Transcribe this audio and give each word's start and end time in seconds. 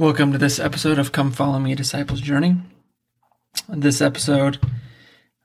Welcome 0.00 0.32
to 0.32 0.38
this 0.38 0.58
episode 0.58 0.98
of 0.98 1.12
Come 1.12 1.30
Follow 1.30 1.58
Me 1.58 1.74
Disciples 1.74 2.22
Journey. 2.22 2.56
This 3.68 4.00
episode 4.00 4.58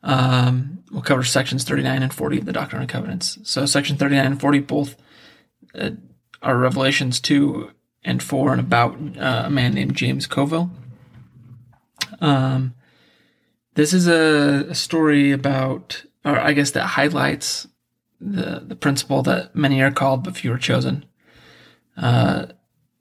um, 0.02 0.82
will 0.94 1.02
cover 1.02 1.26
sections 1.26 1.66
39 1.66 2.04
and 2.04 2.14
40 2.14 2.38
of 2.38 2.46
the 2.46 2.54
Doctrine 2.54 2.82
and 2.82 2.90
Covenants. 2.90 3.38
So, 3.44 3.66
section 3.66 3.98
39 3.98 4.26
and 4.26 4.40
40 4.40 4.60
both 4.60 4.96
uh, 5.78 5.90
are 6.42 6.58
Revelations 6.58 7.20
2 7.20 7.70
and 8.06 8.24
4 8.24 8.54
and 8.54 8.62
about 8.62 8.96
uh, 9.18 9.44
a 9.48 9.50
man 9.50 9.74
named 9.74 9.98
James 9.98 10.26
Covel. 10.26 10.72
Um, 12.22 12.76
this 13.74 13.92
is 13.92 14.08
a, 14.08 14.68
a 14.70 14.76
story 14.76 15.34
about, 15.34 16.06
or 16.24 16.40
I 16.40 16.54
guess 16.54 16.72
that 16.72 16.86
highlights 16.86 17.68
the, 18.22 18.64
the 18.66 18.78
principle 18.78 19.22
that 19.24 19.54
many 19.54 19.82
are 19.82 19.92
called 19.92 20.24
but 20.24 20.38
few 20.38 20.54
are 20.54 20.58
chosen. 20.58 21.04
Uh, 21.98 22.46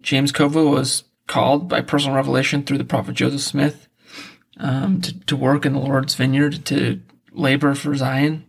James 0.03 0.33
Covel 0.33 0.69
was 0.73 1.05
called 1.27 1.69
by 1.69 1.81
personal 1.81 2.17
revelation 2.17 2.63
through 2.63 2.79
the 2.79 2.85
prophet 2.85 3.15
Joseph 3.15 3.41
Smith 3.41 3.89
um, 4.59 5.01
to, 5.01 5.21
to 5.27 5.37
work 5.37 5.65
in 5.67 5.73
the 5.73 5.79
Lord's 5.79 6.15
vineyard, 6.15 6.65
to 6.67 7.01
labor 7.33 7.75
for 7.75 7.95
Zion. 7.95 8.45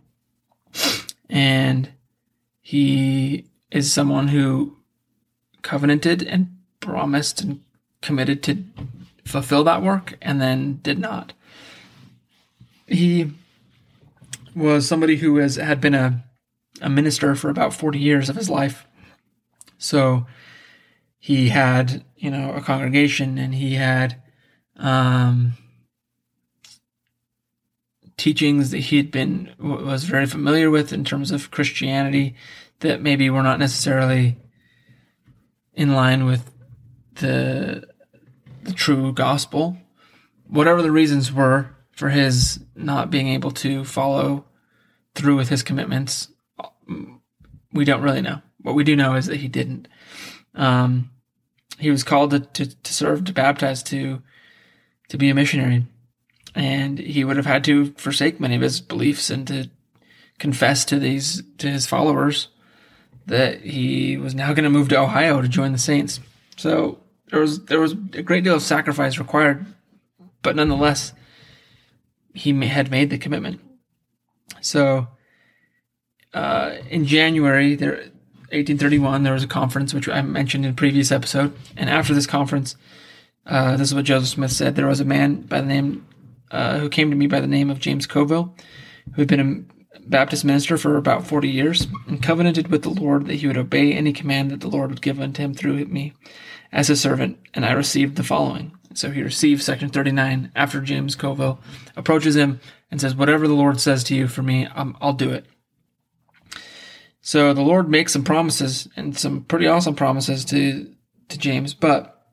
And 1.28 1.90
he 2.60 3.46
is 3.70 3.92
someone 3.92 4.28
who 4.28 4.76
covenanted 5.62 6.22
and 6.22 6.56
promised 6.80 7.40
and 7.40 7.60
committed 8.00 8.42
to 8.44 8.62
fulfill 9.24 9.64
that 9.64 9.82
work 9.82 10.16
and 10.22 10.40
then 10.40 10.78
did 10.82 10.98
not. 10.98 11.32
He 12.86 13.32
was 14.54 14.86
somebody 14.86 15.16
who 15.16 15.36
has 15.36 15.56
had 15.56 15.80
been 15.80 15.94
a, 15.94 16.24
a 16.80 16.88
minister 16.88 17.34
for 17.34 17.50
about 17.50 17.74
40 17.74 17.98
years 17.98 18.28
of 18.28 18.36
his 18.36 18.48
life. 18.48 18.86
So 19.78 20.26
he 21.26 21.48
had, 21.48 22.04
you 22.14 22.30
know, 22.30 22.52
a 22.52 22.60
congregation 22.60 23.36
and 23.36 23.52
he 23.52 23.74
had 23.74 24.22
um, 24.76 25.54
teachings 28.16 28.70
that 28.70 28.78
he 28.78 28.96
had 28.96 29.10
been 29.10 29.52
was 29.58 30.04
very 30.04 30.26
familiar 30.26 30.70
with 30.70 30.92
in 30.92 31.02
terms 31.02 31.32
of 31.32 31.50
Christianity 31.50 32.36
that 32.78 33.02
maybe 33.02 33.28
were 33.28 33.42
not 33.42 33.58
necessarily 33.58 34.36
in 35.74 35.94
line 35.94 36.26
with 36.26 36.48
the 37.16 37.88
the 38.62 38.72
true 38.72 39.12
gospel. 39.12 39.76
Whatever 40.46 40.80
the 40.80 40.92
reasons 40.92 41.32
were 41.32 41.70
for 41.90 42.10
his 42.10 42.60
not 42.76 43.10
being 43.10 43.26
able 43.26 43.50
to 43.50 43.84
follow 43.84 44.44
through 45.16 45.34
with 45.34 45.48
his 45.48 45.64
commitments, 45.64 46.28
we 47.72 47.84
don't 47.84 48.02
really 48.02 48.22
know. 48.22 48.42
What 48.58 48.76
we 48.76 48.84
do 48.84 48.94
know 48.94 49.16
is 49.16 49.26
that 49.26 49.38
he 49.38 49.48
didn't. 49.48 49.88
Um, 50.54 51.10
he 51.78 51.90
was 51.90 52.02
called 52.02 52.30
to, 52.30 52.40
to, 52.40 52.82
to 52.82 52.94
serve, 52.94 53.24
to 53.24 53.32
baptize, 53.32 53.82
to 53.84 54.22
to 55.08 55.16
be 55.16 55.30
a 55.30 55.34
missionary 55.34 55.86
and 56.56 56.98
he 56.98 57.22
would 57.22 57.36
have 57.36 57.46
had 57.46 57.62
to 57.64 57.92
forsake 57.92 58.40
many 58.40 58.56
of 58.56 58.62
his 58.62 58.80
beliefs 58.80 59.28
and 59.28 59.46
to 59.46 59.68
confess 60.38 60.84
to 60.86 60.98
these 60.98 61.42
to 61.58 61.68
his 61.68 61.86
followers 61.86 62.48
that 63.26 63.60
he 63.60 64.16
was 64.16 64.34
now 64.34 64.54
going 64.54 64.64
to 64.64 64.70
move 64.70 64.88
to 64.88 64.98
Ohio 64.98 65.42
to 65.42 65.48
join 65.48 65.72
the 65.72 65.78
Saints. 65.78 66.18
So 66.56 66.98
there 67.30 67.40
was 67.40 67.66
there 67.66 67.80
was 67.80 67.92
a 68.14 68.22
great 68.22 68.42
deal 68.42 68.54
of 68.54 68.62
sacrifice 68.62 69.18
required, 69.18 69.66
but 70.42 70.56
nonetheless, 70.56 71.12
he 72.32 72.58
had 72.66 72.90
made 72.90 73.10
the 73.10 73.18
commitment. 73.18 73.60
So 74.62 75.08
uh, 76.32 76.76
in 76.88 77.04
January, 77.04 77.74
there 77.74 78.10
1831, 78.52 79.22
there 79.22 79.32
was 79.32 79.44
a 79.44 79.48
conference 79.48 79.92
which 79.92 80.08
I 80.08 80.22
mentioned 80.22 80.64
in 80.64 80.70
a 80.72 80.74
previous 80.74 81.10
episode, 81.12 81.56
and 81.76 81.90
after 81.90 82.14
this 82.14 82.26
conference, 82.26 82.76
uh, 83.46 83.76
this 83.76 83.88
is 83.88 83.94
what 83.94 84.04
Joseph 84.04 84.28
Smith 84.28 84.52
said: 84.52 84.76
there 84.76 84.86
was 84.86 85.00
a 85.00 85.04
man 85.04 85.42
by 85.42 85.60
the 85.60 85.66
name 85.66 86.06
uh, 86.50 86.78
who 86.78 86.88
came 86.88 87.10
to 87.10 87.16
me 87.16 87.26
by 87.26 87.40
the 87.40 87.46
name 87.46 87.70
of 87.70 87.80
James 87.80 88.06
Covel, 88.06 88.54
who 89.14 89.22
had 89.22 89.28
been 89.28 89.66
a 89.94 89.98
Baptist 90.00 90.44
minister 90.44 90.78
for 90.78 90.96
about 90.96 91.26
40 91.26 91.48
years, 91.48 91.86
and 92.06 92.22
covenanted 92.22 92.68
with 92.68 92.82
the 92.82 92.90
Lord 92.90 93.26
that 93.26 93.34
he 93.34 93.46
would 93.46 93.56
obey 93.56 93.92
any 93.92 94.12
command 94.12 94.50
that 94.50 94.60
the 94.60 94.68
Lord 94.68 94.90
would 94.90 95.02
give 95.02 95.20
unto 95.20 95.42
him 95.42 95.54
through 95.54 95.84
me 95.86 96.12
as 96.72 96.88
his 96.88 97.00
servant, 97.00 97.38
and 97.54 97.64
I 97.64 97.72
received 97.72 98.16
the 98.16 98.22
following. 98.22 98.72
So 98.94 99.10
he 99.10 99.22
receives 99.22 99.64
section 99.64 99.90
39 99.90 100.52
after 100.54 100.80
James 100.80 101.16
Covel 101.16 101.60
approaches 101.96 102.36
him 102.36 102.60
and 102.90 103.00
says, 103.00 103.14
Whatever 103.14 103.46
the 103.46 103.54
Lord 103.54 103.80
says 103.80 104.02
to 104.04 104.14
you 104.14 104.26
for 104.26 104.42
me, 104.42 104.66
um, 104.66 104.96
I'll 105.00 105.12
do 105.12 105.30
it. 105.30 105.46
So 107.26 107.52
the 107.52 107.60
Lord 107.60 107.90
makes 107.90 108.12
some 108.12 108.22
promises 108.22 108.86
and 108.94 109.18
some 109.18 109.42
pretty 109.42 109.66
awesome 109.66 109.96
promises 109.96 110.44
to, 110.44 110.94
to 111.28 111.36
James, 111.36 111.74
but 111.74 112.24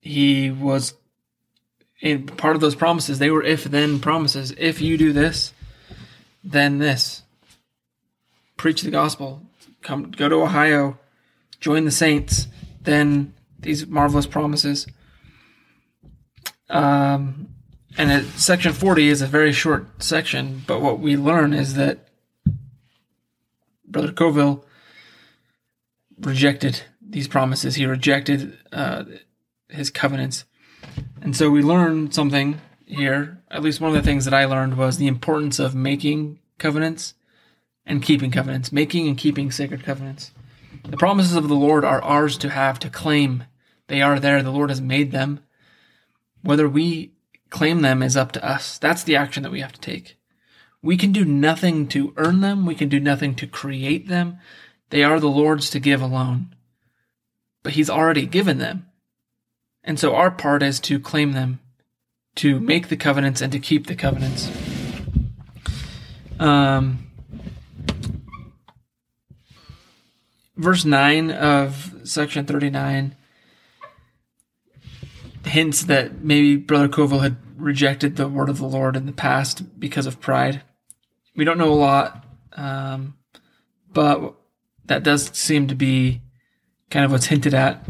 he 0.00 0.52
was 0.52 0.94
in 2.00 2.26
part 2.26 2.54
of 2.54 2.60
those 2.60 2.76
promises, 2.76 3.18
they 3.18 3.32
were 3.32 3.42
if 3.42 3.64
then 3.64 3.98
promises. 3.98 4.54
If 4.56 4.80
you 4.80 4.96
do 4.96 5.12
this, 5.12 5.52
then 6.44 6.78
this. 6.78 7.22
Preach 8.56 8.82
the 8.82 8.92
gospel. 8.92 9.42
Come 9.82 10.12
go 10.12 10.28
to 10.28 10.36
Ohio, 10.36 10.96
join 11.58 11.84
the 11.84 11.90
saints, 11.90 12.46
then 12.82 13.34
these 13.58 13.84
marvelous 13.84 14.28
promises. 14.28 14.86
Um, 16.70 17.48
and 17.98 18.12
it, 18.12 18.26
section 18.38 18.72
40 18.72 19.08
is 19.08 19.22
a 19.22 19.26
very 19.26 19.52
short 19.52 20.04
section, 20.04 20.62
but 20.68 20.80
what 20.80 21.00
we 21.00 21.16
learn 21.16 21.52
is 21.52 21.74
that 21.74 22.06
Brother 23.92 24.12
Covel 24.12 24.64
rejected 26.18 26.82
these 27.00 27.28
promises. 27.28 27.74
He 27.74 27.86
rejected 27.86 28.58
uh, 28.72 29.04
his 29.68 29.90
covenants. 29.90 30.44
And 31.20 31.36
so 31.36 31.50
we 31.50 31.62
learned 31.62 32.14
something 32.14 32.60
here. 32.86 33.42
At 33.50 33.62
least 33.62 33.80
one 33.80 33.90
of 33.90 33.94
the 33.94 34.02
things 34.02 34.24
that 34.24 34.34
I 34.34 34.46
learned 34.46 34.76
was 34.76 34.96
the 34.96 35.06
importance 35.06 35.58
of 35.58 35.74
making 35.74 36.40
covenants 36.58 37.14
and 37.84 38.02
keeping 38.02 38.30
covenants, 38.30 38.72
making 38.72 39.08
and 39.08 39.18
keeping 39.18 39.50
sacred 39.50 39.84
covenants. 39.84 40.32
The 40.88 40.96
promises 40.96 41.36
of 41.36 41.48
the 41.48 41.54
Lord 41.54 41.84
are 41.84 42.02
ours 42.02 42.38
to 42.38 42.48
have, 42.48 42.78
to 42.80 42.90
claim. 42.90 43.44
They 43.88 44.00
are 44.00 44.18
there. 44.18 44.42
The 44.42 44.50
Lord 44.50 44.70
has 44.70 44.80
made 44.80 45.12
them. 45.12 45.40
Whether 46.42 46.68
we 46.68 47.12
claim 47.50 47.82
them 47.82 48.02
is 48.02 48.16
up 48.16 48.32
to 48.32 48.44
us. 48.44 48.78
That's 48.78 49.04
the 49.04 49.16
action 49.16 49.42
that 49.42 49.52
we 49.52 49.60
have 49.60 49.72
to 49.72 49.80
take. 49.80 50.16
We 50.82 50.96
can 50.96 51.12
do 51.12 51.24
nothing 51.24 51.86
to 51.88 52.12
earn 52.16 52.40
them. 52.40 52.66
We 52.66 52.74
can 52.74 52.88
do 52.88 52.98
nothing 52.98 53.34
to 53.36 53.46
create 53.46 54.08
them. 54.08 54.38
They 54.90 55.04
are 55.04 55.20
the 55.20 55.28
Lord's 55.28 55.70
to 55.70 55.80
give 55.80 56.02
alone. 56.02 56.54
But 57.62 57.74
He's 57.74 57.88
already 57.88 58.26
given 58.26 58.58
them. 58.58 58.86
And 59.84 59.98
so 59.98 60.14
our 60.14 60.30
part 60.30 60.62
is 60.62 60.80
to 60.80 60.98
claim 60.98 61.32
them, 61.32 61.60
to 62.36 62.60
make 62.60 62.88
the 62.88 62.96
covenants 62.96 63.40
and 63.40 63.52
to 63.52 63.58
keep 63.58 63.86
the 63.86 63.96
covenants. 63.96 64.50
Um, 66.38 67.10
verse 70.56 70.84
9 70.84 71.30
of 71.30 71.94
section 72.04 72.44
39 72.46 73.16
hints 75.44 75.82
that 75.84 76.22
maybe 76.22 76.56
Brother 76.56 76.88
Covel 76.88 77.20
had 77.20 77.36
rejected 77.56 78.16
the 78.16 78.28
word 78.28 78.48
of 78.48 78.58
the 78.58 78.66
Lord 78.66 78.96
in 78.96 79.06
the 79.06 79.12
past 79.12 79.78
because 79.78 80.06
of 80.06 80.20
pride. 80.20 80.62
We 81.34 81.44
don't 81.44 81.58
know 81.58 81.72
a 81.72 81.74
lot, 81.74 82.24
um, 82.52 83.16
but 83.92 84.34
that 84.84 85.02
does 85.02 85.30
seem 85.36 85.68
to 85.68 85.74
be 85.74 86.20
kind 86.90 87.04
of 87.04 87.10
what's 87.10 87.26
hinted 87.26 87.54
at 87.54 87.84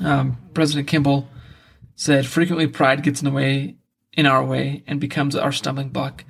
um, 0.00 0.38
President 0.54 0.88
Kimball 0.88 1.28
said, 1.94 2.26
frequently 2.26 2.66
pride 2.66 3.02
gets 3.02 3.20
in 3.20 3.24
the 3.24 3.30
way, 3.30 3.76
in 4.12 4.26
our 4.26 4.44
way, 4.44 4.82
and 4.86 5.00
becomes 5.00 5.36
our 5.36 5.52
stumbling 5.52 5.90
block. 5.90 6.24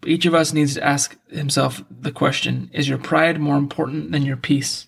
But 0.00 0.10
each 0.10 0.26
of 0.26 0.34
us 0.34 0.52
needs 0.52 0.74
to 0.74 0.84
ask 0.84 1.16
himself 1.28 1.82
the 1.90 2.12
question 2.12 2.70
Is 2.72 2.88
your 2.88 2.98
pride 2.98 3.40
more 3.40 3.56
important 3.56 4.12
than 4.12 4.22
your 4.22 4.36
peace? 4.36 4.86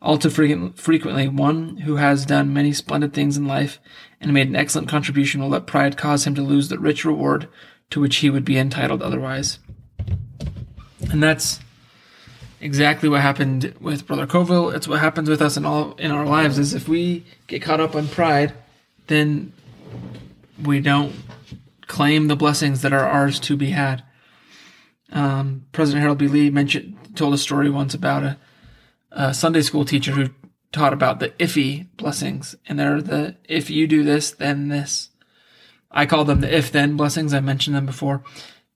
All 0.00 0.18
too 0.18 0.30
frequently, 0.30 1.28
one 1.28 1.78
who 1.78 1.96
has 1.96 2.26
done 2.26 2.52
many 2.52 2.72
splendid 2.72 3.12
things 3.14 3.36
in 3.36 3.46
life 3.46 3.78
and 4.20 4.34
made 4.34 4.48
an 4.48 4.56
excellent 4.56 4.88
contribution 4.88 5.40
will 5.40 5.48
let 5.48 5.66
pride 5.66 5.96
cause 5.96 6.26
him 6.26 6.34
to 6.34 6.42
lose 6.42 6.68
the 6.68 6.78
rich 6.78 7.04
reward 7.04 7.48
to 7.90 8.00
which 8.00 8.16
he 8.16 8.28
would 8.28 8.44
be 8.44 8.58
entitled 8.58 9.00
otherwise. 9.00 9.60
And 11.10 11.22
that's 11.22 11.60
exactly 12.60 13.08
what 13.08 13.20
happened 13.20 13.74
with 13.80 14.06
Brother 14.06 14.26
Covel. 14.26 14.70
It's 14.70 14.88
what 14.88 15.00
happens 15.00 15.28
with 15.28 15.42
us 15.42 15.56
in 15.56 15.66
all 15.66 15.92
in 15.94 16.10
our 16.10 16.24
lives. 16.24 16.58
Is 16.58 16.74
if 16.74 16.88
we 16.88 17.24
get 17.46 17.62
caught 17.62 17.80
up 17.80 17.94
on 17.94 18.08
pride, 18.08 18.54
then 19.08 19.52
we 20.62 20.80
don't 20.80 21.14
claim 21.86 22.28
the 22.28 22.36
blessings 22.36 22.82
that 22.82 22.92
are 22.92 23.06
ours 23.06 23.38
to 23.40 23.56
be 23.56 23.70
had. 23.70 24.02
Um, 25.12 25.66
President 25.72 26.00
Harold 26.00 26.18
B. 26.18 26.28
Lee 26.28 26.50
mentioned 26.50 26.96
told 27.14 27.34
a 27.34 27.38
story 27.38 27.68
once 27.68 27.92
about 27.92 28.22
a, 28.22 28.38
a 29.10 29.34
Sunday 29.34 29.60
school 29.60 29.84
teacher 29.84 30.12
who 30.12 30.30
taught 30.70 30.94
about 30.94 31.20
the 31.20 31.28
iffy 31.30 31.88
blessings, 31.98 32.54
and 32.66 32.78
they're 32.78 33.02
the 33.02 33.36
if 33.44 33.68
you 33.68 33.86
do 33.86 34.02
this, 34.02 34.30
then 34.30 34.68
this. 34.68 35.10
I 35.90 36.06
call 36.06 36.24
them 36.24 36.40
the 36.40 36.56
if 36.56 36.72
then 36.72 36.96
blessings. 36.96 37.34
I 37.34 37.40
mentioned 37.40 37.76
them 37.76 37.84
before, 37.86 38.22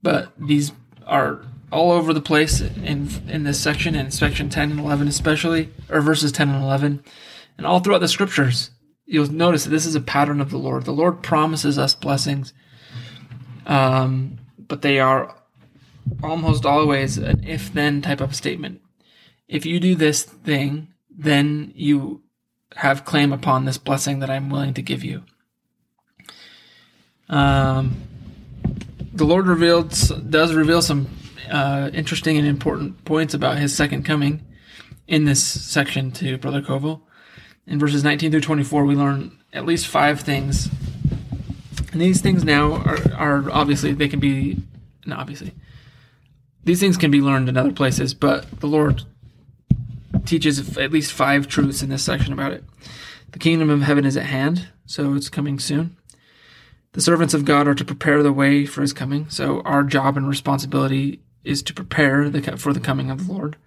but 0.02 0.32
these 0.36 0.72
are 1.06 1.42
all 1.72 1.92
over 1.92 2.12
the 2.12 2.20
place 2.20 2.60
in 2.60 3.08
in 3.28 3.44
this 3.44 3.60
section, 3.60 3.94
in 3.94 4.10
section 4.10 4.48
10 4.48 4.72
and 4.72 4.80
11 4.80 5.08
especially, 5.08 5.70
or 5.88 6.00
verses 6.00 6.32
10 6.32 6.48
and 6.50 6.62
11. 6.62 7.04
And 7.58 7.66
all 7.66 7.80
throughout 7.80 8.00
the 8.00 8.08
scriptures, 8.08 8.70
you'll 9.06 9.32
notice 9.32 9.64
that 9.64 9.70
this 9.70 9.86
is 9.86 9.94
a 9.94 10.00
pattern 10.00 10.40
of 10.40 10.50
the 10.50 10.58
Lord. 10.58 10.84
The 10.84 10.92
Lord 10.92 11.22
promises 11.22 11.78
us 11.78 11.94
blessings, 11.94 12.52
um, 13.66 14.38
but 14.58 14.82
they 14.82 14.98
are 14.98 15.36
almost 16.22 16.64
always 16.64 17.18
an 17.18 17.44
if 17.44 17.72
then 17.72 18.02
type 18.02 18.20
of 18.20 18.34
statement. 18.34 18.80
If 19.48 19.64
you 19.64 19.80
do 19.80 19.94
this 19.94 20.24
thing, 20.24 20.88
then 21.10 21.72
you 21.74 22.22
have 22.76 23.04
claim 23.04 23.32
upon 23.32 23.64
this 23.64 23.78
blessing 23.78 24.18
that 24.18 24.30
I'm 24.30 24.50
willing 24.50 24.74
to 24.74 24.82
give 24.82 25.02
you. 25.02 25.22
Um, 27.28 27.96
the 29.16 29.24
Lord 29.24 29.46
revealed 29.46 29.90
does 30.30 30.54
reveal 30.54 30.82
some 30.82 31.08
uh, 31.50 31.90
interesting 31.94 32.36
and 32.36 32.46
important 32.46 33.04
points 33.04 33.34
about 33.34 33.58
His 33.58 33.74
second 33.74 34.04
coming 34.04 34.44
in 35.08 35.24
this 35.24 35.42
section 35.42 36.12
to 36.12 36.36
Brother 36.36 36.60
Covel. 36.60 37.02
In 37.66 37.78
verses 37.78 38.04
19 38.04 38.30
through 38.30 38.42
24, 38.42 38.84
we 38.84 38.94
learn 38.94 39.38
at 39.52 39.64
least 39.64 39.86
five 39.86 40.20
things. 40.20 40.68
And 41.92 42.00
these 42.00 42.20
things 42.20 42.44
now 42.44 42.74
are, 42.74 42.98
are 43.14 43.50
obviously, 43.50 43.92
they 43.92 44.08
can 44.08 44.20
be, 44.20 44.58
not 45.06 45.20
obviously, 45.20 45.54
these 46.64 46.80
things 46.80 46.96
can 46.96 47.10
be 47.10 47.20
learned 47.20 47.48
in 47.48 47.56
other 47.56 47.72
places, 47.72 48.12
but 48.12 48.60
the 48.60 48.66
Lord 48.66 49.04
teaches 50.26 50.76
at 50.76 50.92
least 50.92 51.12
five 51.12 51.48
truths 51.48 51.82
in 51.82 51.88
this 51.88 52.04
section 52.04 52.32
about 52.32 52.52
it. 52.52 52.64
The 53.32 53.38
kingdom 53.38 53.70
of 53.70 53.82
heaven 53.82 54.04
is 54.04 54.16
at 54.16 54.26
hand, 54.26 54.68
so 54.84 55.14
it's 55.14 55.28
coming 55.28 55.58
soon. 55.58 55.96
The 56.96 57.02
servants 57.02 57.34
of 57.34 57.44
God 57.44 57.68
are 57.68 57.74
to 57.74 57.84
prepare 57.84 58.22
the 58.22 58.32
way 58.32 58.64
for 58.64 58.80
his 58.80 58.94
coming, 58.94 59.28
so 59.28 59.60
our 59.66 59.84
job 59.84 60.16
and 60.16 60.26
responsibility 60.26 61.20
is 61.44 61.62
to 61.64 61.74
prepare 61.74 62.30
the, 62.30 62.56
for 62.56 62.72
the 62.72 62.80
coming 62.80 63.10
of 63.10 63.26
the 63.26 63.32
Lord. 63.34 63.58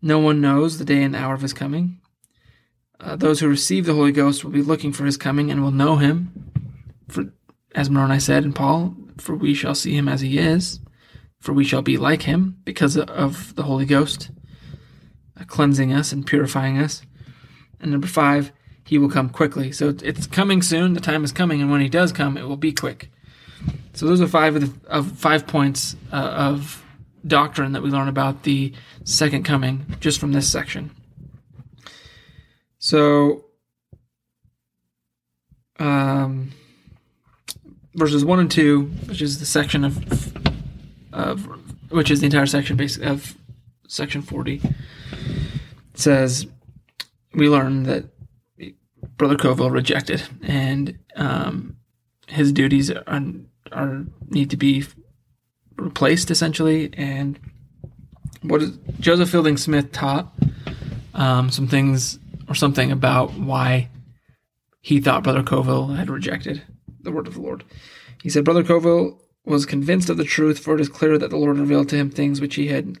No 0.00 0.18
one 0.18 0.40
knows 0.40 0.78
the 0.78 0.84
day 0.86 1.02
and 1.02 1.14
hour 1.14 1.34
of 1.34 1.42
his 1.42 1.52
coming. 1.52 2.00
Uh, 2.98 3.14
those 3.14 3.40
who 3.40 3.48
receive 3.48 3.84
the 3.84 3.92
Holy 3.92 4.10
Ghost 4.10 4.42
will 4.42 4.52
be 4.52 4.62
looking 4.62 4.90
for 4.90 5.04
his 5.04 5.18
coming 5.18 5.50
and 5.50 5.62
will 5.62 5.70
know 5.70 5.96
him. 5.96 6.50
For, 7.08 7.26
as 7.74 7.90
Moroni 7.90 8.20
said 8.20 8.44
and 8.44 8.56
Paul, 8.56 8.96
for 9.18 9.36
we 9.36 9.52
shall 9.52 9.74
see 9.74 9.94
him 9.94 10.08
as 10.08 10.22
he 10.22 10.38
is, 10.38 10.80
for 11.38 11.52
we 11.52 11.62
shall 11.62 11.82
be 11.82 11.98
like 11.98 12.22
him 12.22 12.56
because 12.64 12.96
of 12.96 13.54
the 13.56 13.64
Holy 13.64 13.84
Ghost, 13.84 14.30
uh, 15.38 15.44
cleansing 15.44 15.92
us 15.92 16.10
and 16.10 16.26
purifying 16.26 16.78
us. 16.78 17.02
And 17.80 17.90
number 17.90 18.06
five, 18.06 18.50
he 18.86 18.98
will 18.98 19.10
come 19.10 19.28
quickly. 19.28 19.72
So 19.72 19.94
it's 20.02 20.26
coming 20.26 20.62
soon. 20.62 20.94
The 20.94 21.00
time 21.00 21.24
is 21.24 21.32
coming, 21.32 21.60
and 21.60 21.70
when 21.70 21.80
he 21.80 21.88
does 21.88 22.12
come, 22.12 22.36
it 22.36 22.46
will 22.46 22.56
be 22.56 22.72
quick. 22.72 23.10
So 23.94 24.06
those 24.06 24.20
are 24.20 24.28
five 24.28 24.54
of, 24.54 24.62
the, 24.62 24.88
of 24.88 25.10
five 25.18 25.46
points 25.46 25.96
uh, 26.12 26.16
of 26.16 26.84
doctrine 27.26 27.72
that 27.72 27.82
we 27.82 27.90
learn 27.90 28.08
about 28.08 28.44
the 28.44 28.72
second 29.04 29.44
coming 29.44 29.96
just 29.98 30.20
from 30.20 30.32
this 30.32 30.50
section. 30.50 30.90
So, 32.78 33.46
um, 35.80 36.52
verses 37.94 38.24
one 38.24 38.38
and 38.38 38.50
two, 38.50 38.82
which 39.06 39.20
is 39.20 39.40
the 39.40 39.46
section 39.46 39.84
of, 39.84 40.32
of 41.12 41.48
which 41.90 42.10
is 42.10 42.20
the 42.20 42.26
entire 42.26 42.46
section 42.46 42.76
basically 42.76 43.08
of 43.08 43.34
section 43.88 44.22
forty, 44.22 44.60
says 45.94 46.46
we 47.34 47.48
learn 47.48 47.82
that 47.84 48.04
Brother 49.16 49.36
Covel 49.36 49.70
rejected, 49.70 50.22
and 50.42 50.98
um, 51.16 51.76
his 52.28 52.52
duties 52.52 52.90
are, 52.90 53.22
are 53.72 54.04
need 54.28 54.50
to 54.50 54.56
be 54.56 54.84
replaced 55.76 56.30
essentially. 56.30 56.92
And 56.94 57.38
what 58.42 58.62
Joseph 59.00 59.30
Fielding 59.30 59.56
Smith 59.56 59.92
taught 59.92 60.32
um, 61.14 61.50
some 61.50 61.66
things 61.66 62.18
or 62.48 62.54
something 62.54 62.92
about 62.92 63.34
why 63.34 63.88
he 64.80 65.00
thought 65.00 65.24
Brother 65.24 65.42
Covel 65.42 65.88
had 65.88 66.10
rejected 66.10 66.62
the 67.00 67.10
word 67.10 67.26
of 67.26 67.34
the 67.34 67.40
Lord. 67.40 67.64
He 68.22 68.28
said, 68.28 68.44
Brother 68.44 68.62
Covel 68.62 69.20
was 69.44 69.66
convinced 69.66 70.10
of 70.10 70.16
the 70.16 70.24
truth, 70.24 70.58
for 70.58 70.74
it 70.74 70.80
is 70.80 70.88
clear 70.88 71.18
that 71.18 71.30
the 71.30 71.36
Lord 71.36 71.58
revealed 71.58 71.88
to 71.88 71.96
him 71.96 72.10
things 72.10 72.40
which 72.40 72.56
he 72.56 72.68
had, 72.68 72.96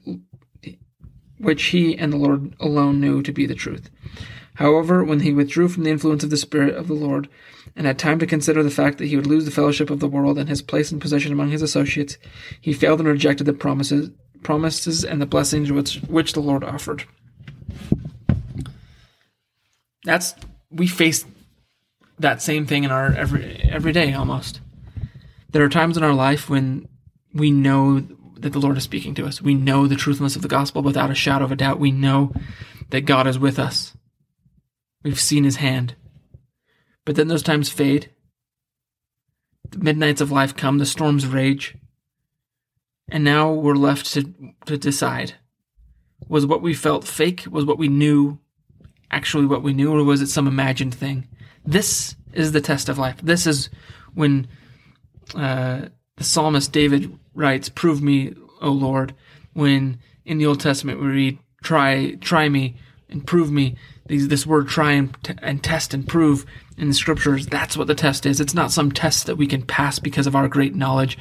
which 1.38 1.64
he 1.64 1.96
and 1.96 2.12
the 2.12 2.16
Lord 2.16 2.54
alone 2.60 3.00
knew 3.00 3.22
to 3.22 3.32
be 3.32 3.46
the 3.46 3.54
truth. 3.54 3.90
However, 4.56 5.04
when 5.04 5.20
he 5.20 5.32
withdrew 5.32 5.68
from 5.68 5.84
the 5.84 5.90
influence 5.90 6.24
of 6.24 6.30
the 6.30 6.36
Spirit 6.36 6.74
of 6.74 6.88
the 6.88 6.94
Lord, 6.94 7.28
and 7.74 7.86
had 7.86 7.98
time 7.98 8.18
to 8.18 8.26
consider 8.26 8.62
the 8.62 8.70
fact 8.70 8.98
that 8.98 9.06
he 9.06 9.16
would 9.16 9.26
lose 9.26 9.44
the 9.44 9.50
fellowship 9.50 9.90
of 9.90 10.00
the 10.00 10.08
world 10.08 10.38
and 10.38 10.48
his 10.48 10.62
place 10.62 10.90
and 10.90 11.00
position 11.00 11.32
among 11.32 11.50
his 11.50 11.62
associates, 11.62 12.16
he 12.60 12.72
failed 12.72 13.00
and 13.00 13.08
rejected 13.08 13.44
the 13.44 13.52
promises, 13.52 14.10
promises 14.42 15.04
and 15.04 15.20
the 15.20 15.26
blessings 15.26 15.70
which, 15.70 15.96
which 16.08 16.32
the 16.32 16.40
Lord 16.40 16.64
offered. 16.64 17.04
That's 20.04 20.34
we 20.70 20.86
face 20.86 21.24
that 22.18 22.40
same 22.40 22.64
thing 22.64 22.84
in 22.84 22.90
our 22.90 23.12
every 23.12 23.56
every 23.68 23.92
day 23.92 24.12
almost. 24.12 24.60
There 25.50 25.64
are 25.64 25.68
times 25.68 25.96
in 25.96 26.04
our 26.04 26.14
life 26.14 26.48
when 26.48 26.88
we 27.34 27.50
know 27.50 28.00
that 28.38 28.52
the 28.52 28.58
Lord 28.60 28.76
is 28.76 28.84
speaking 28.84 29.14
to 29.16 29.26
us. 29.26 29.42
We 29.42 29.54
know 29.54 29.86
the 29.86 29.96
truthfulness 29.96 30.36
of 30.36 30.42
the 30.42 30.48
gospel 30.48 30.82
without 30.82 31.10
a 31.10 31.14
shadow 31.14 31.44
of 31.44 31.52
a 31.52 31.56
doubt. 31.56 31.80
We 31.80 31.90
know 31.90 32.32
that 32.90 33.00
God 33.00 33.26
is 33.26 33.38
with 33.38 33.58
us. 33.58 33.94
We've 35.06 35.20
seen 35.20 35.44
his 35.44 35.56
hand. 35.56 35.94
But 37.04 37.14
then 37.14 37.28
those 37.28 37.44
times 37.44 37.68
fade. 37.68 38.10
The 39.70 39.78
midnights 39.78 40.20
of 40.20 40.32
life 40.32 40.56
come, 40.56 40.78
the 40.78 40.84
storms 40.84 41.28
rage. 41.28 41.76
And 43.08 43.22
now 43.22 43.52
we're 43.52 43.76
left 43.76 44.12
to, 44.14 44.34
to 44.64 44.76
decide 44.76 45.34
was 46.26 46.44
what 46.44 46.60
we 46.60 46.74
felt 46.74 47.06
fake? 47.06 47.44
Was 47.48 47.64
what 47.64 47.78
we 47.78 47.86
knew 47.86 48.40
actually 49.12 49.46
what 49.46 49.62
we 49.62 49.72
knew? 49.72 49.92
Or 49.92 50.02
was 50.02 50.22
it 50.22 50.26
some 50.26 50.48
imagined 50.48 50.96
thing? 50.96 51.28
This 51.64 52.16
is 52.32 52.50
the 52.50 52.60
test 52.60 52.88
of 52.88 52.98
life. 52.98 53.18
This 53.22 53.46
is 53.46 53.70
when 54.14 54.48
uh, 55.36 55.82
the 56.16 56.24
psalmist 56.24 56.72
David 56.72 57.16
writes, 57.32 57.68
Prove 57.68 58.02
me, 58.02 58.34
O 58.60 58.72
Lord. 58.72 59.14
When 59.52 60.00
in 60.24 60.38
the 60.38 60.46
Old 60.46 60.58
Testament 60.58 61.00
we 61.00 61.06
read, 61.06 61.38
Try, 61.62 62.16
try 62.20 62.48
me 62.48 62.74
and 63.08 63.26
prove 63.26 63.50
me 63.50 63.76
these, 64.06 64.28
this 64.28 64.46
word 64.46 64.68
try 64.68 64.92
and, 64.92 65.16
t- 65.22 65.34
and 65.42 65.62
test 65.62 65.94
and 65.94 66.06
prove 66.06 66.46
in 66.76 66.88
the 66.88 66.94
scriptures, 66.94 67.46
that's 67.46 67.76
what 67.76 67.86
the 67.86 67.94
test 67.94 68.26
is. 68.26 68.40
It's 68.40 68.54
not 68.54 68.72
some 68.72 68.92
test 68.92 69.26
that 69.26 69.36
we 69.36 69.46
can 69.46 69.62
pass 69.62 69.98
because 69.98 70.26
of 70.26 70.36
our 70.36 70.48
great 70.48 70.74
knowledge. 70.74 71.18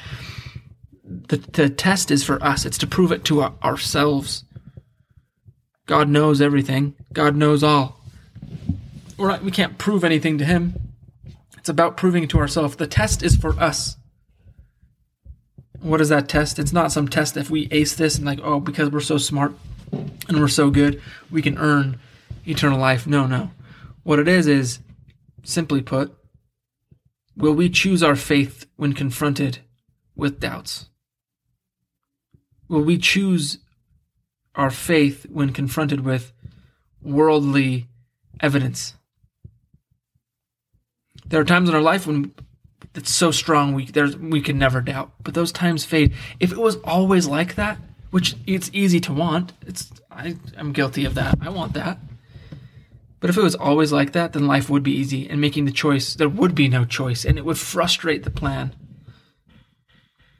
The, 1.03 1.37
the 1.37 1.69
test 1.69 2.11
is 2.11 2.23
for 2.23 2.41
us. 2.43 2.65
It's 2.65 2.77
to 2.79 2.87
prove 2.87 3.11
it 3.11 3.23
to 3.25 3.41
our, 3.41 3.53
ourselves. 3.63 4.43
God 5.85 6.09
knows 6.09 6.41
everything. 6.41 6.95
God 7.13 7.35
knows 7.35 7.63
all. 7.63 7.99
We're 9.17 9.29
not, 9.29 9.43
we 9.43 9.51
can't 9.51 9.77
prove 9.77 10.03
anything 10.03 10.37
to 10.39 10.45
Him. 10.45 10.75
It's 11.57 11.69
about 11.69 11.97
proving 11.97 12.27
to 12.27 12.39
ourselves. 12.39 12.75
The 12.75 12.87
test 12.87 13.23
is 13.23 13.35
for 13.35 13.59
us. 13.59 13.97
What 15.79 16.01
is 16.01 16.09
that 16.09 16.27
test? 16.27 16.59
It's 16.59 16.73
not 16.73 16.91
some 16.91 17.07
test 17.07 17.37
if 17.37 17.49
we 17.49 17.67
ace 17.71 17.95
this 17.95 18.17
and 18.17 18.25
like, 18.25 18.39
oh, 18.43 18.59
because 18.59 18.89
we're 18.89 18.99
so 18.99 19.17
smart 19.17 19.53
and 20.27 20.39
we're 20.39 20.47
so 20.47 20.69
good, 20.69 21.01
we 21.29 21.41
can 21.41 21.57
earn 21.57 21.99
eternal 22.45 22.79
life. 22.79 23.05
No, 23.07 23.27
no. 23.27 23.51
What 24.03 24.19
it 24.19 24.27
is 24.27 24.47
is, 24.47 24.79
simply 25.43 25.81
put, 25.81 26.15
will 27.35 27.53
we 27.53 27.69
choose 27.69 28.03
our 28.03 28.15
faith 28.15 28.65
when 28.75 28.93
confronted 28.93 29.59
with 30.15 30.39
doubts? 30.39 30.89
Will 32.67 32.83
we 32.83 32.97
choose 32.97 33.59
our 34.55 34.71
faith 34.71 35.25
when 35.29 35.51
confronted 35.51 36.01
with 36.01 36.33
worldly 37.01 37.87
evidence? 38.39 38.95
There 41.25 41.41
are 41.41 41.45
times 41.45 41.69
in 41.69 41.75
our 41.75 41.81
life 41.81 42.07
when 42.07 42.33
it's 42.93 43.11
so 43.11 43.31
strong 43.31 43.73
we 43.73 43.85
there's 43.85 44.15
we 44.15 44.41
can 44.41 44.57
never 44.57 44.81
doubt, 44.81 45.11
but 45.23 45.33
those 45.33 45.51
times 45.51 45.83
fade. 45.83 46.13
If 46.39 46.51
it 46.51 46.57
was 46.57 46.77
always 46.77 47.27
like 47.27 47.55
that, 47.55 47.77
which 48.15 48.37
it's 48.47 48.69
easy 48.71 49.01
to 49.01 49.11
want, 49.11 49.51
it's 49.67 49.91
I, 50.09 50.37
I'm 50.57 50.71
guilty 50.71 51.03
of 51.03 51.15
that. 51.15 51.37
I 51.41 51.49
want 51.49 51.73
that. 51.73 51.97
But 53.19 53.29
if 53.29 53.35
it 53.35 53.43
was 53.43 53.55
always 53.55 53.91
like 53.91 54.13
that, 54.13 54.31
then 54.31 54.47
life 54.47 54.69
would 54.69 54.83
be 54.83 54.93
easy, 54.93 55.29
and 55.29 55.41
making 55.41 55.65
the 55.65 55.73
choice, 55.73 56.13
there 56.13 56.29
would 56.29 56.55
be 56.55 56.69
no 56.69 56.85
choice, 56.85 57.25
and 57.25 57.37
it 57.37 57.43
would 57.43 57.57
frustrate 57.57 58.23
the 58.23 58.31
plan. 58.31 58.73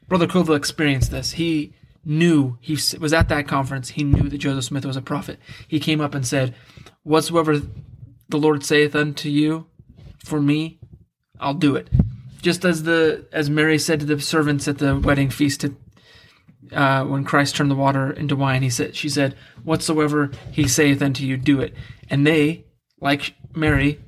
Brother 0.08 0.26
Covel 0.26 0.56
experienced 0.56 1.12
this. 1.12 1.34
He 1.34 1.74
knew, 2.06 2.58
he 2.62 2.78
was 2.98 3.12
at 3.12 3.28
that 3.28 3.46
conference, 3.46 3.90
he 3.90 4.06
knew 4.06 4.30
that 4.30 4.38
Joseph 4.38 4.64
Smith 4.64 4.86
was 4.86 4.96
a 4.96 5.02
prophet. 5.02 5.38
He 5.68 5.82
came 5.82 6.00
up 6.00 6.16
and 6.16 6.26
said, 6.26 6.56
Whatsoever 7.04 7.60
the 8.30 8.38
Lord 8.38 8.64
saith 8.64 8.96
unto 8.96 9.28
you 9.28 9.66
for 10.24 10.40
me, 10.40 10.80
I'll 11.42 11.54
do 11.54 11.76
it. 11.76 11.90
Just 12.42 12.64
as 12.64 12.84
the 12.84 13.26
as 13.34 13.50
Mary 13.50 13.78
said 13.80 14.00
to 14.00 14.06
the 14.06 14.22
servants 14.22 14.66
at 14.70 14.78
the 14.78 14.98
wedding 14.98 15.30
feast 15.30 15.60
to, 15.60 15.76
uh, 16.72 17.04
when 17.06 17.24
Christ 17.24 17.56
turned 17.56 17.72
the 17.72 17.76
water 17.76 18.12
into 18.12 18.36
wine, 18.36 18.62
he 18.62 18.70
said 18.70 18.96
she 18.96 19.10
said, 19.10 19.36
Whatsoever 19.64 20.32
he 20.52 20.68
saith 20.68 21.02
unto 21.02 21.26
you, 21.26 21.38
do 21.38 21.60
it. 21.60 21.74
And 22.10 22.26
they, 22.26 22.66
like 23.00 23.36
Mary, 23.56 24.00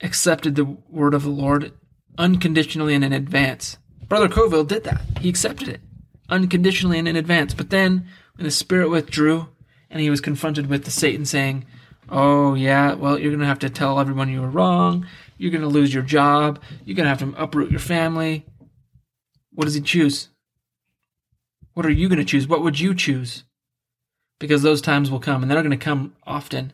accepted 0.00 0.54
the 0.54 0.64
word 0.64 1.14
of 1.14 1.22
the 1.22 1.30
Lord 1.30 1.72
unconditionally 2.16 2.94
and 2.94 3.04
in 3.04 3.12
advance. 3.12 3.78
Brother 4.08 4.28
Covel 4.28 4.64
did 4.64 4.84
that. 4.84 5.00
He 5.20 5.28
accepted 5.28 5.68
it 5.68 5.80
unconditionally 6.28 6.98
and 6.98 7.08
in 7.08 7.16
advance. 7.16 7.54
But 7.54 7.70
then, 7.70 8.06
when 8.36 8.44
the 8.44 8.50
Spirit 8.50 8.90
withdrew 8.90 9.48
and 9.90 10.00
he 10.00 10.10
was 10.10 10.20
confronted 10.20 10.68
with 10.68 10.84
the 10.84 10.90
Satan 10.90 11.24
saying, 11.24 11.66
Oh, 12.10 12.54
yeah, 12.54 12.94
well, 12.94 13.18
you're 13.18 13.30
going 13.30 13.40
to 13.40 13.46
have 13.46 13.58
to 13.60 13.70
tell 13.70 14.00
everyone 14.00 14.30
you 14.30 14.40
were 14.40 14.48
wrong. 14.48 15.06
You're 15.36 15.50
going 15.50 15.62
to 15.62 15.68
lose 15.68 15.92
your 15.92 16.02
job. 16.02 16.60
You're 16.84 16.96
going 16.96 17.04
to 17.04 17.10
have 17.10 17.18
to 17.18 17.42
uproot 17.42 17.70
your 17.70 17.80
family. 17.80 18.46
What 19.52 19.66
does 19.66 19.74
he 19.74 19.82
choose? 19.82 20.28
What 21.78 21.86
are 21.86 21.90
you 21.90 22.08
going 22.08 22.18
to 22.18 22.24
choose? 22.24 22.48
What 22.48 22.64
would 22.64 22.80
you 22.80 22.92
choose? 22.92 23.44
Because 24.40 24.62
those 24.62 24.82
times 24.82 25.12
will 25.12 25.20
come, 25.20 25.42
and 25.42 25.48
they're 25.48 25.62
going 25.62 25.70
to 25.70 25.76
come 25.76 26.16
often. 26.26 26.72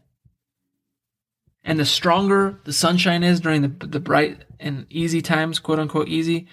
And 1.62 1.78
the 1.78 1.84
stronger 1.84 2.58
the 2.64 2.73
sunshine 2.73 3.23
is 3.23 3.38
during 3.38 3.61
the, 3.61 3.87
the 3.87 4.00
bright 4.00 4.46
and 4.58 4.87
easy 4.88 5.20
times, 5.20 5.58
quote 5.58 5.78
unquote 5.78 6.08
easy, 6.08 6.46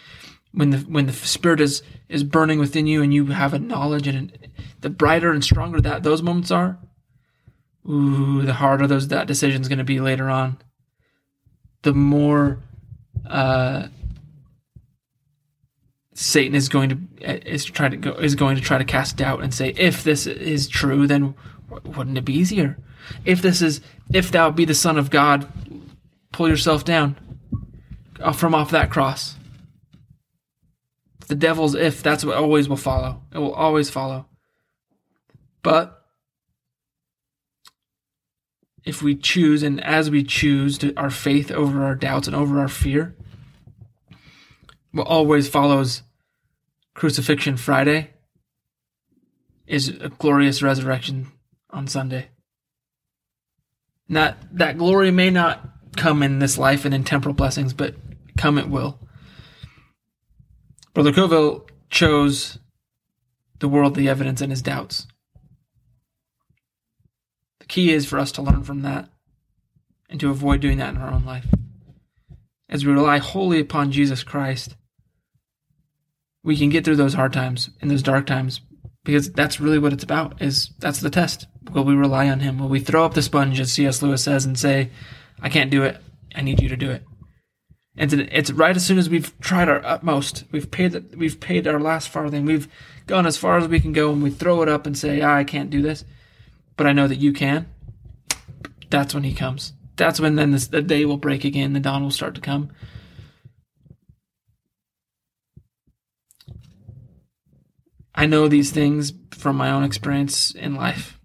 when 0.52 0.72
the 0.72 0.80
when 0.80 1.06
the 1.06 1.14
spirit 1.14 1.62
is 1.62 1.82
is 2.10 2.26
burning 2.26 2.60
within 2.60 2.88
you 2.88 3.02
and 3.02 3.14
you 3.14 3.28
have 3.28 3.54
a 3.54 3.60
knowledge 3.60 4.06
and 4.06 4.38
the 4.82 4.90
brighter 4.90 5.32
and 5.32 5.46
stronger 5.46 5.80
that 5.80 6.04
those 6.04 6.22
moments 6.22 6.52
are, 6.52 6.78
ooh, 7.90 8.42
the 8.42 8.56
harder 8.56 8.86
those 8.86 9.08
that 9.08 9.28
decision 9.28 9.62
is 9.62 9.70
going 9.70 9.78
to 9.80 9.86
be 9.86 10.02
later 10.02 10.30
on. 10.30 10.58
The 11.84 11.94
more 11.94 12.60
uh, 13.26 13.88
Satan 16.22 16.56
is 16.56 16.70
going 16.70 16.90
to 17.20 17.52
is 17.52 17.66
try 17.66 17.90
to 17.90 17.98
go 17.98 18.12
is 18.12 18.36
going 18.36 18.56
to 18.56 18.62
try 18.62 18.78
to 18.78 18.86
cast 18.86 19.18
doubt 19.18 19.42
and 19.42 19.54
say, 19.54 19.70
if 19.78 20.04
this 20.04 20.28
is 20.28 20.68
true, 20.68 21.08
then 21.08 21.36
wouldn't 21.84 22.18
it 22.18 22.26
be 22.26 22.34
easier? 22.34 22.78
If 23.26 23.42
this 23.42 23.62
is 23.62 23.82
if 24.14 24.32
thou 24.32 24.52
be 24.52 24.66
the 24.66 24.76
Son 24.76 24.98
of 24.98 25.10
God, 25.10 25.52
pull 26.32 26.48
yourself 26.48 26.86
down 26.86 27.18
uh, 28.20 28.32
from 28.32 28.54
off 28.54 28.72
that 28.72 28.92
cross 28.92 29.36
the 31.32 31.36
devil's 31.36 31.76
if, 31.76 32.04
that's 32.04 32.26
what 32.26 32.36
always 32.36 32.68
will 32.68 32.76
follow. 32.76 33.22
It 33.34 33.38
will 33.38 33.54
always 33.54 33.90
follow. 33.90 34.26
But 35.64 36.04
if 38.84 39.02
we 39.02 39.16
choose, 39.16 39.64
and 39.64 39.82
as 39.82 40.12
we 40.12 40.26
choose 40.26 40.78
to, 40.80 40.94
our 40.98 41.10
faith 41.10 41.50
over 41.50 41.86
our 41.86 41.96
doubts 41.96 42.28
and 42.28 42.36
over 42.36 42.60
our 42.60 42.68
fear, 42.68 43.16
what 44.92 45.08
always 45.08 45.48
follows 45.48 46.04
crucifixion 46.94 47.58
Friday 47.58 48.12
is 49.68 49.90
a 49.90 50.10
glorious 50.10 50.62
resurrection 50.62 51.32
on 51.70 51.88
Sunday. 51.88 52.30
That, 54.10 54.38
that 54.52 54.78
glory 54.78 55.12
may 55.12 55.30
not 55.30 55.70
come 55.96 56.22
in 56.22 56.40
this 56.40 56.58
life 56.58 56.84
and 56.84 56.94
in 56.94 57.04
temporal 57.04 57.34
blessings, 57.34 57.74
but 57.74 57.96
come 58.38 58.58
it 58.58 58.70
will. 58.70 59.00
Brother 60.94 61.14
Covel 61.14 61.70
chose 61.90 62.60
the 63.60 63.70
worldly 63.70 64.10
evidence 64.10 64.42
and 64.42 64.52
his 64.52 64.62
doubts. 64.62 65.08
The 67.60 67.68
key 67.68 67.94
is 67.94 68.06
for 68.06 68.20
us 68.20 68.32
to 68.34 68.42
learn 68.42 68.64
from 68.64 68.82
that 68.82 69.10
and 70.10 70.20
to 70.20 70.30
avoid 70.30 70.60
doing 70.60 70.78
that 70.80 70.94
in 70.94 71.02
our 71.02 71.12
own 71.12 71.24
life. 71.24 71.48
As 72.68 72.86
we 72.86 72.92
rely 72.92 73.20
wholly 73.20 73.60
upon 73.60 73.92
Jesus 73.92 74.24
Christ, 74.24 74.76
we 76.44 76.58
can 76.58 76.70
get 76.70 76.84
through 76.84 76.96
those 76.96 77.14
hard 77.14 77.34
times 77.34 77.70
and 77.82 77.90
those 77.90 78.04
dark 78.04 78.26
times 78.26 78.62
because 79.04 79.32
that's 79.32 79.60
really 79.60 79.80
what 79.80 79.94
it's 79.94 80.04
about 80.04 80.42
is 80.42 80.72
that's 80.80 81.00
the 81.00 81.10
test. 81.10 81.48
Will 81.74 81.84
we 81.84 81.96
rely 81.96 82.30
on 82.30 82.40
him? 82.40 82.60
Will 82.60 82.68
we 82.68 82.80
throw 82.80 83.06
up 83.06 83.14
the 83.14 83.22
sponge 83.22 83.60
as 83.60 83.72
C.S. 83.72 84.02
Lewis 84.02 84.24
says 84.24 84.46
and 84.46 84.58
say, 84.58 84.90
I 85.42 85.50
can't 85.50 85.72
do 85.72 85.84
it. 85.84 85.98
I 86.36 86.42
need 86.42 86.62
you 86.62 86.70
to 86.70 86.78
do 86.78 86.92
it. 86.92 87.04
And 87.98 88.14
it's 88.14 88.52
right 88.52 88.76
as 88.76 88.86
soon 88.86 88.98
as 88.98 89.10
we've 89.10 89.38
tried 89.42 89.68
our 89.68 89.84
utmost, 89.86 90.46
we've 90.52 90.72
paid 90.72 91.16
we've 91.16 91.40
paid 91.40 91.68
our 91.68 91.80
last 91.80 92.08
farthing, 92.08 92.46
we've 92.46 92.70
gone 93.06 93.28
as 93.28 93.38
far 93.38 93.58
as 93.58 93.68
we 93.68 93.82
can 93.82 93.92
go, 93.92 94.14
and 94.14 94.24
we 94.24 94.30
throw 94.30 94.62
it 94.62 94.70
up 94.70 94.86
and 94.86 94.98
say, 94.98 95.20
ah, 95.22 95.36
"I 95.36 95.44
can't 95.44 95.70
do 95.70 95.82
this," 95.82 96.06
but 96.78 96.88
I 96.88 96.94
know 96.94 97.08
that 97.08 97.18
you 97.18 97.34
can. 97.34 97.68
That's 98.90 99.14
when 99.14 99.24
he 99.24 99.34
comes. 99.34 99.74
That's 99.98 100.22
when 100.22 100.36
then 100.36 100.52
this, 100.52 100.68
the 100.68 100.82
day 100.82 101.04
will 101.04 101.18
break 101.18 101.44
again. 101.44 101.74
The 101.74 101.82
dawn 101.82 102.02
will 102.02 102.12
start 102.12 102.34
to 102.36 102.42
come. 102.42 102.72
I 108.14 108.26
know 108.26 108.48
these 108.48 108.72
things 108.72 109.14
from 109.32 109.56
my 109.56 109.72
own 109.72 109.84
experience 109.84 110.52
in 110.52 110.76
life. 110.76 111.20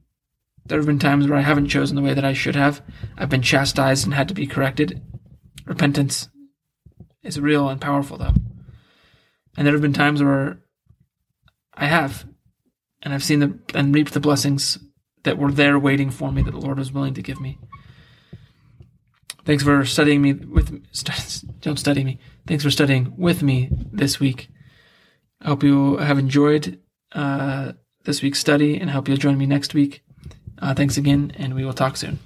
There 0.67 0.79
have 0.79 0.87
been 0.87 0.99
times 0.99 1.29
where 1.29 1.39
I 1.39 1.43
haven't 1.43 1.69
chosen 1.69 1.97
the 1.97 2.03
way 2.03 2.15
that 2.15 2.25
I 2.25 2.33
should 2.33 2.57
have. 2.57 2.83
I've 3.17 3.29
been 3.29 3.43
chastised 3.43 4.05
and 4.05 4.15
had 4.15 4.29
to 4.29 4.35
be 4.35 4.47
corrected. 4.47 5.03
Repentance 5.65 6.29
is 7.23 7.41
real 7.41 7.69
and 7.69 7.81
powerful, 7.81 8.17
though. 8.17 8.35
And 9.57 9.67
there 9.67 9.73
have 9.73 9.83
been 9.83 9.93
times 9.93 10.23
where 10.23 10.59
I 11.75 11.87
have, 11.87 12.27
and 13.03 13.15
I've 13.15 13.25
seen 13.25 13.41
the 13.41 13.59
and 13.75 13.95
reaped 13.95 14.13
the 14.13 14.21
blessings 14.21 14.79
that 15.25 15.39
were 15.39 15.53
there 15.53 15.79
waiting 15.79 16.11
for 16.11 16.33
me 16.33 16.43
that 16.43 16.53
the 16.53 16.59
Lord 16.59 16.79
was 16.79 16.93
willing 16.93 17.15
to 17.15 17.23
give 17.23 17.41
me. 17.41 17.59
Thanks 19.45 19.63
for 19.63 19.85
studying 19.85 20.23
me 20.23 20.33
with 20.33 20.85
don't 21.61 21.79
study 21.79 22.03
me. 22.03 22.19
Thanks 22.47 22.65
for 22.65 22.71
studying 22.71 23.15
with 23.17 23.43
me 23.43 23.71
this 23.93 24.19
week. 24.19 24.49
I 25.43 25.49
hope 25.49 25.63
you 25.63 25.97
have 25.99 26.19
enjoyed 26.19 26.81
uh, 27.13 27.73
this 28.05 28.23
week's 28.23 28.39
study, 28.39 28.79
and 28.81 28.91
hope 28.91 29.09
you'll 29.09 29.17
join 29.17 29.39
me 29.39 29.47
next 29.47 29.75
week. 29.75 30.03
Uh, 30.59 30.75
thanks 30.75 30.97
again, 30.97 31.33
and 31.37 31.55
we 31.55 31.65
will 31.65 31.75
talk 31.75 31.97
soon. 31.97 32.19